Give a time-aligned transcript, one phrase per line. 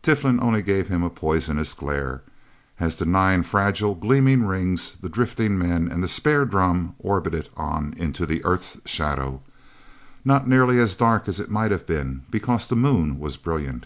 [0.00, 2.22] Tiflin only gave him a poisonous glare,
[2.80, 7.92] as the nine fragile, gleaming rings, the drifting men and the spare drum, orbited on
[7.98, 9.42] into the Earth's shadow,
[10.24, 13.84] not nearly as dark as it might have been because the Moon was brilliant.